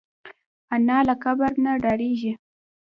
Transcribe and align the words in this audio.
انا 0.75 0.97
له 1.07 1.15
قبر 1.23 1.51
نه 1.63 1.71
ډارېږي 1.81 2.33